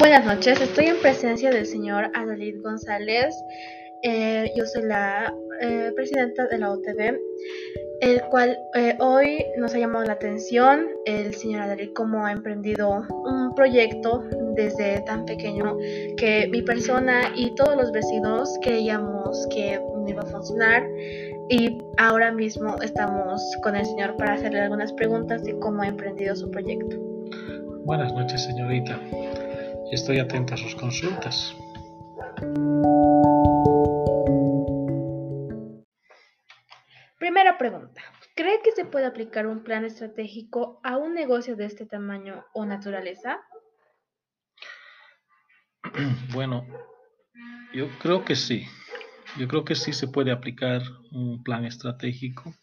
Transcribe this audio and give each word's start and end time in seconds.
Buenas 0.00 0.24
noches, 0.24 0.58
estoy 0.62 0.86
en 0.86 0.96
presencia 1.02 1.50
del 1.50 1.66
señor 1.66 2.10
Adalid 2.14 2.62
González. 2.62 3.34
Eh, 4.02 4.50
yo 4.56 4.64
soy 4.64 4.84
la 4.84 5.30
eh, 5.60 5.92
presidenta 5.94 6.46
de 6.46 6.56
la 6.56 6.70
OTB, 6.70 7.18
el 8.00 8.22
cual 8.30 8.58
eh, 8.76 8.96
hoy 8.98 9.44
nos 9.58 9.74
ha 9.74 9.78
llamado 9.78 10.06
la 10.06 10.14
atención 10.14 10.86
el 11.04 11.34
señor 11.34 11.60
Adalid 11.60 11.90
cómo 11.94 12.24
ha 12.24 12.32
emprendido 12.32 13.04
un 13.26 13.54
proyecto 13.54 14.24
desde 14.56 15.02
tan 15.02 15.26
pequeño 15.26 15.76
que 16.16 16.48
mi 16.50 16.62
persona 16.62 17.30
y 17.36 17.54
todos 17.56 17.76
los 17.76 17.92
vecinos 17.92 18.58
creíamos 18.62 19.46
que 19.54 19.78
no 19.78 20.08
iba 20.08 20.22
a 20.22 20.26
funcionar 20.26 20.82
y 21.50 21.76
ahora 21.98 22.32
mismo 22.32 22.74
estamos 22.80 23.42
con 23.62 23.76
el 23.76 23.84
señor 23.84 24.16
para 24.16 24.32
hacerle 24.32 24.60
algunas 24.60 24.94
preguntas 24.94 25.44
de 25.44 25.58
cómo 25.58 25.82
ha 25.82 25.88
emprendido 25.88 26.34
su 26.34 26.50
proyecto. 26.50 26.96
Buenas 27.84 28.14
noches, 28.14 28.42
señorita. 28.44 28.98
Estoy 29.90 30.20
atenta 30.20 30.54
a 30.54 30.56
sus 30.56 30.76
consultas. 30.76 31.52
Primera 37.18 37.58
pregunta. 37.58 38.00
¿Cree 38.36 38.60
que 38.62 38.70
se 38.70 38.84
puede 38.84 39.06
aplicar 39.06 39.48
un 39.48 39.64
plan 39.64 39.84
estratégico 39.84 40.80
a 40.84 40.96
un 40.96 41.12
negocio 41.14 41.56
de 41.56 41.64
este 41.64 41.86
tamaño 41.86 42.44
o 42.54 42.64
naturaleza? 42.64 43.40
Bueno, 46.32 46.64
yo 47.74 47.88
creo 47.98 48.24
que 48.24 48.36
sí. 48.36 48.66
Yo 49.36 49.48
creo 49.48 49.64
que 49.64 49.74
sí 49.74 49.92
se 49.92 50.06
puede 50.06 50.30
aplicar 50.30 50.82
un 51.10 51.42
plan 51.42 51.64
estratégico, 51.64 52.54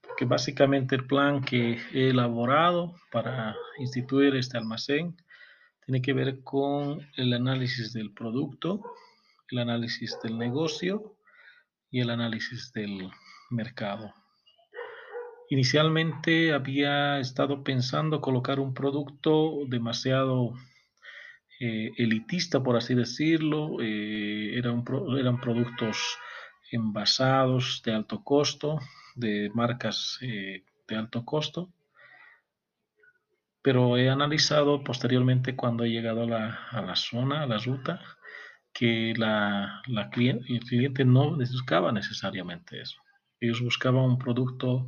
porque 0.00 0.24
básicamente 0.24 0.94
el 0.94 1.06
plan 1.06 1.42
que 1.42 1.78
he 1.92 2.08
elaborado 2.08 2.94
para 3.12 3.54
instituir 3.78 4.34
este 4.34 4.56
almacén 4.56 5.14
tiene 5.86 6.02
que 6.02 6.12
ver 6.12 6.42
con 6.42 7.08
el 7.16 7.32
análisis 7.32 7.92
del 7.92 8.12
producto, 8.12 8.82
el 9.50 9.60
análisis 9.60 10.18
del 10.20 10.36
negocio 10.36 11.16
y 11.92 12.00
el 12.00 12.10
análisis 12.10 12.72
del 12.72 13.08
mercado. 13.50 14.12
Inicialmente 15.48 16.52
había 16.52 17.20
estado 17.20 17.62
pensando 17.62 18.20
colocar 18.20 18.58
un 18.58 18.74
producto 18.74 19.60
demasiado 19.68 20.54
eh, 21.60 21.92
elitista, 21.96 22.60
por 22.64 22.76
así 22.76 22.96
decirlo. 22.96 23.80
Eh, 23.80 24.58
eran, 24.58 24.82
productos 25.40 26.18
envasados 26.72 27.80
de 27.84 27.94
alto 27.94 28.24
costo, 28.24 28.80
de 29.14 29.52
marcas 29.54 30.18
eh, 30.20 30.64
de 30.88 30.96
alto 30.96 31.24
costo 31.24 31.70
pero 33.66 33.96
he 33.96 34.08
analizado 34.08 34.84
posteriormente 34.84 35.56
cuando 35.56 35.82
he 35.82 35.90
llegado 35.90 36.22
a 36.22 36.82
la, 36.82 36.94
zona, 36.94 37.42
a 37.42 37.46
la 37.46 37.58
ruta, 37.58 38.00
que 38.72 39.12
la, 39.16 39.82
el 39.88 40.60
cliente 40.60 41.04
no 41.04 41.36
buscaba 41.36 41.90
necesariamente 41.90 42.80
eso. 42.80 43.00
Ellos 43.40 43.60
buscaban 43.60 44.04
un 44.04 44.18
producto 44.18 44.86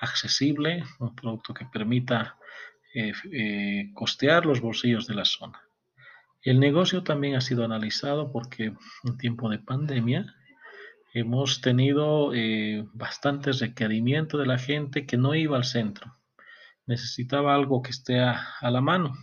accesible, 0.00 0.82
un 0.98 1.14
producto 1.14 1.54
que 1.54 1.66
permita 1.66 2.36
eh, 2.92 3.12
eh, 3.30 3.92
costear 3.94 4.44
los 4.44 4.60
bolsillos 4.60 5.06
de 5.06 5.14
la 5.14 5.24
zona. 5.24 5.60
El 6.42 6.58
negocio 6.58 7.04
también 7.04 7.36
ha 7.36 7.40
sido 7.40 7.64
analizado 7.64 8.32
porque 8.32 8.72
en 9.04 9.18
tiempo 9.18 9.48
de 9.50 9.60
pandemia 9.60 10.34
hemos 11.14 11.60
tenido 11.60 12.34
eh, 12.34 12.84
bastantes 12.92 13.60
requerimientos 13.60 14.40
de 14.40 14.46
la 14.46 14.58
gente 14.58 15.06
que 15.06 15.16
no 15.16 15.36
iba 15.36 15.56
al 15.56 15.64
centro 15.64 16.15
necesitaba 16.86 17.54
algo 17.54 17.82
que 17.82 17.90
esté 17.90 18.20
a, 18.20 18.40
la 18.62 18.80
mano. 18.80 19.14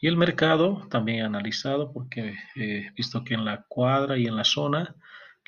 Y 0.00 0.06
el 0.06 0.16
mercado 0.16 0.86
también 0.90 1.24
analizado 1.24 1.92
porque 1.92 2.36
he 2.54 2.90
visto 2.96 3.24
que 3.24 3.34
en 3.34 3.44
la 3.44 3.64
cuadra 3.68 4.16
y 4.16 4.26
en 4.26 4.36
la 4.36 4.44
zona 4.44 4.94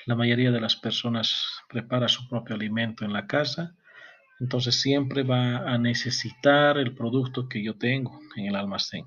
la 0.06 0.16
mayoría 0.16 0.50
de 0.50 0.60
las 0.60 0.76
personas 0.76 1.46
prepara 1.68 2.08
su 2.08 2.26
propio 2.28 2.56
alimento 2.56 3.04
en 3.04 3.12
la 3.12 3.26
casa, 3.26 3.76
entonces 4.40 4.80
siempre 4.80 5.22
va 5.22 5.58
a 5.70 5.78
necesitar 5.78 6.78
el 6.78 6.94
producto 6.94 7.48
que 7.48 7.62
yo 7.62 7.76
tengo 7.76 8.18
en 8.36 8.46
el 8.46 8.56
almacén. 8.56 9.04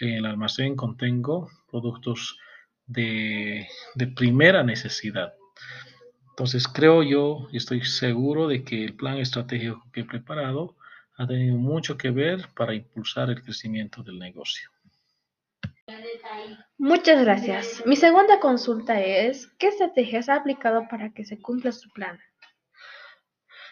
En 0.00 0.14
el 0.14 0.26
almacén 0.26 0.74
contengo 0.74 1.50
productos 1.70 2.38
de, 2.86 3.68
de 3.94 4.06
primera 4.06 4.62
necesidad. 4.62 5.34
Entonces 6.30 6.66
creo 6.66 7.02
yo 7.02 7.46
y 7.52 7.58
estoy 7.58 7.84
seguro 7.84 8.48
de 8.48 8.64
que 8.64 8.84
el 8.84 8.94
plan 8.94 9.18
estratégico 9.18 9.86
que 9.92 10.00
he 10.00 10.04
preparado 10.04 10.74
ha 11.16 11.26
tenido 11.26 11.56
mucho 11.56 11.96
que 11.96 12.10
ver 12.10 12.48
para 12.56 12.74
impulsar 12.74 13.30
el 13.30 13.42
crecimiento 13.42 14.02
del 14.02 14.18
negocio. 14.18 14.70
Muchas 16.78 17.22
gracias. 17.22 17.82
Mi 17.86 17.96
segunda 17.96 18.40
consulta 18.40 19.00
es, 19.00 19.46
¿qué 19.58 19.68
estrategias 19.68 20.28
ha 20.28 20.36
aplicado 20.36 20.86
para 20.88 21.12
que 21.12 21.24
se 21.24 21.40
cumpla 21.40 21.72
su 21.72 21.90
plan? 21.90 22.18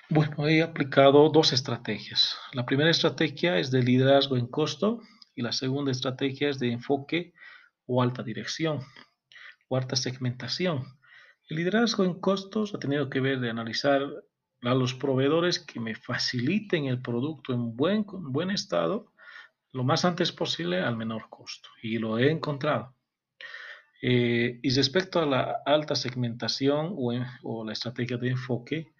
Bueno, 0.09 0.47
he 0.47 0.63
aplicado 0.63 1.31
dos 1.31 1.53
estrategias. 1.53 2.37
La 2.53 2.67
primera 2.67 2.91
estrategia 2.91 3.59
es 3.59 3.71
de 3.71 3.83
liderazgo 3.83 4.37
en 4.37 4.47
costo 4.47 5.01
y 5.35 5.43
la 5.43 5.53
segunda 5.53 5.91
estrategia 5.91 6.51
es 6.51 6.59
de 6.59 6.71
enfoque 6.71 7.33
o 7.87 8.03
alta 8.03 8.23
dirección 8.23 8.81
o 9.69 9.77
alta 9.77 9.97
segmentación. 9.97 10.85
El 11.49 11.57
liderazgo 11.57 12.05
en 12.05 12.21
costos 12.21 12.75
ha 12.75 12.79
tenido 12.79 13.09
que 13.09 13.21
ver 13.21 13.41
de 13.41 13.51
analizar 13.51 14.03
a 14.63 14.75
los 14.75 14.95
proveedores 14.95 15.59
que 15.59 15.81
me 15.81 15.95
faciliten 15.95 16.87
el 16.87 17.03
producto 17.03 17.53
en 17.53 17.77
buen, 17.77 18.05
buen 18.07 18.51
estado 18.51 19.13
lo 19.73 19.85
más 19.85 20.05
antes 20.05 20.31
posible 20.33 20.81
al 20.81 20.97
menor 20.97 21.29
costo. 21.31 21.69
Y 21.83 21.99
lo 21.99 22.19
he 22.19 22.31
encontrado. 22.31 22.95
Eh, 24.03 24.59
y 24.63 24.71
respecto 24.71 25.21
a 25.21 25.27
la 25.27 25.63
alta 25.65 25.95
segmentación 25.95 26.95
o, 26.97 27.65
la 27.65 27.73
estrategia 27.73 28.17
de 28.17 28.31
enfoque, 28.31 28.93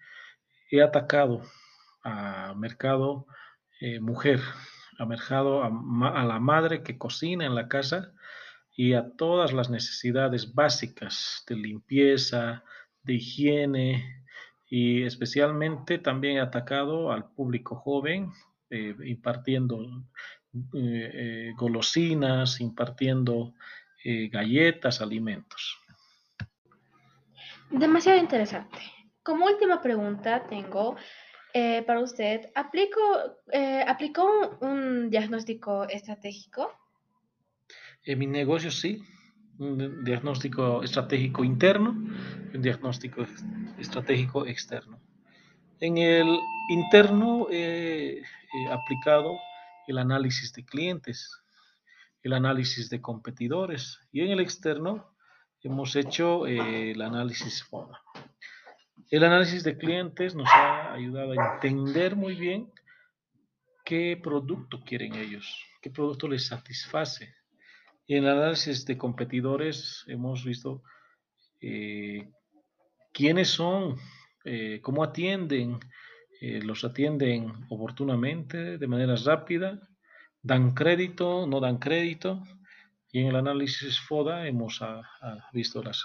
he 0.71 0.81
atacado 0.81 1.43
a 2.03 2.53
mercado 2.55 3.27
eh, 3.79 3.99
mujer, 3.99 4.39
a 4.97 5.05
mercado 5.05 5.63
a, 5.63 6.23
la 6.23 6.39
madre 6.39 6.83
que 6.83 6.97
cocina 6.97 7.45
en 7.45 7.53
la 7.53 7.67
casa 7.67 8.13
y 8.75 8.93
a 8.93 9.11
todas 9.15 9.53
las 9.53 9.69
necesidades 9.69 10.53
básicas 10.53 11.43
de 11.47 11.55
limpieza, 11.55 12.63
de 13.03 13.13
higiene, 13.15 14.22
y 14.75 15.03
especialmente 15.03 15.99
también 15.99 16.39
atacado 16.39 17.11
al 17.11 17.25
público 17.25 17.75
joven, 17.75 18.31
eh, 18.71 18.95
impartiendo 19.05 19.85
eh, 20.73 21.11
eh, 21.13 21.53
golosinas, 21.55 22.59
impartiendo 22.59 23.53
galletas, 24.03 24.99
alimentos. 24.99 25.79
Demasiado 27.69 28.17
interesante. 28.19 28.79
Como 29.21 29.45
última 29.45 29.79
pregunta 29.79 30.43
tengo 30.49 30.97
para 31.85 31.99
usted, 31.99 32.49
¿aplicó, 32.55 32.99
¿aplicó 33.87 34.57
un, 34.59 35.09
diagnóstico 35.11 35.83
estratégico? 35.83 36.73
En 38.03 38.19
mi 38.19 38.25
negocio 38.25 38.71
sí, 38.71 39.03
un 39.59 40.03
diagnóstico 40.03 40.83
estratégico 40.83 41.43
interno 41.43 41.95
y 42.51 42.57
un 42.57 42.61
diagnóstico 42.61 43.25
estratégico 43.77 44.45
externo. 44.45 44.99
En 45.79 45.97
el 45.97 46.39
interno 46.69 47.47
he, 47.51 48.23
aplicado 48.71 49.37
el 49.87 49.97
análisis 49.97 50.53
de 50.53 50.63
clientes, 50.63 51.29
el 52.21 52.33
análisis 52.33 52.89
de 52.89 53.01
competidores 53.01 53.99
y 54.11 54.21
en 54.21 54.31
el 54.31 54.39
externo 54.39 55.13
hemos 55.61 55.95
hecho 55.95 56.47
eh, 56.47 56.91
el 56.91 57.01
análisis 57.01 57.63
FODA. 57.63 58.01
El 59.09 59.23
análisis 59.23 59.63
de 59.63 59.77
clientes 59.77 60.35
nos 60.35 60.47
ha 60.53 60.93
ayudado 60.93 61.31
a 61.33 61.55
entender 61.55 62.15
muy 62.15 62.35
bien 62.35 62.71
qué 63.83 64.19
producto 64.21 64.81
quieren 64.85 65.15
ellos, 65.15 65.65
qué 65.81 65.89
producto 65.89 66.27
les 66.27 66.47
satisface. 66.47 67.33
En 68.07 68.25
el 68.25 68.29
análisis 68.29 68.85
de 68.85 68.97
competidores 68.97 70.03
hemos 70.07 70.43
visto 70.43 70.83
eh, 71.61 72.29
quiénes 73.13 73.47
son, 73.47 73.95
eh, 74.43 74.81
cómo 74.81 75.03
atienden, 75.03 75.79
eh, 76.41 76.61
los 76.61 76.83
atienden 76.83 77.53
oportunamente, 77.69 78.77
de 78.77 78.87
manera 78.87 79.15
rápida, 79.15 79.79
dan 80.41 80.73
crédito, 80.73 81.47
no 81.47 81.61
dan 81.61 81.77
crédito. 81.77 82.43
Y 83.09 83.21
en 83.21 83.27
el 83.27 83.37
análisis 83.37 83.99
FODA 84.01 84.47
hemos 84.47 84.81
visto 85.53 85.81
las 85.81 86.03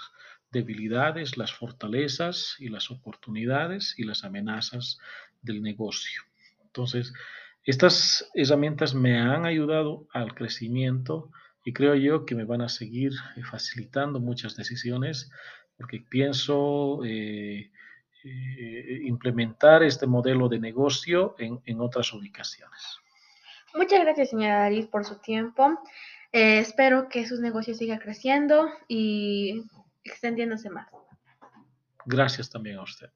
debilidades, 0.51 1.37
las 1.37 1.51
fortalezas 1.51 2.55
y 2.59 2.69
las 2.69 2.91
oportunidades 2.91 3.95
y 3.97 4.03
las 4.03 4.23
amenazas 4.23 4.99
del 5.41 5.61
negocio. 5.61 6.21
Entonces, 6.61 7.11
estas 7.63 8.29
herramientas 8.35 8.93
me 8.93 9.19
han 9.19 9.45
ayudado 9.45 10.07
al 10.13 10.33
crecimiento 10.33 11.31
y 11.63 11.73
creo 11.73 11.95
yo 11.95 12.25
que 12.25 12.35
me 12.35 12.45
van 12.45 12.61
a 12.61 12.69
seguir 12.69 13.11
facilitando 13.49 14.19
muchas 14.19 14.55
decisiones 14.55 15.31
porque 15.77 16.01
pienso 16.09 16.99
eh, 17.05 17.71
eh, 18.23 18.99
implementar 19.03 19.81
este 19.81 20.05
modelo 20.05 20.49
de 20.49 20.59
negocio 20.59 21.35
en, 21.39 21.79
otras 21.79 22.11
ubicaciones. 22.13 22.99
Muchas 23.73 24.01
gracias, 24.01 24.31
señora 24.31 24.59
Daris, 24.59 24.87
por 24.87 25.05
su 25.05 25.19
tiempo. 25.19 25.79
Eh, 26.33 26.59
espero 26.59 27.07
que 27.07 27.25
sus 27.25 27.39
negocios 27.39 27.77
sigan 27.77 27.99
creciendo 27.99 28.69
y 28.89 29.63
extendiéndose 30.03 30.69
más. 30.69 30.89
Gracias 32.05 32.49
también 32.49 32.77
a 32.77 32.83
usted. 32.83 33.09